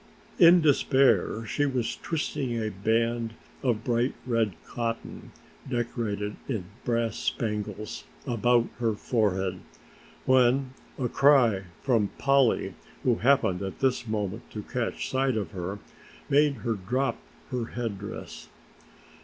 [0.39, 5.31] In despair she was twisting a band of bright red cotton
[5.69, 9.59] decorated in brass spangles about her forehead,
[10.25, 15.77] when a cry from Polly, who happened at this moment to catch sight of her,
[16.29, 17.19] made her drop
[17.51, 18.49] her head dress.